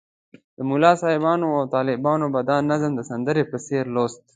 [0.67, 4.21] ملا صاحبانو او طالبانو به دا نظم د سندرې په څېر لوست.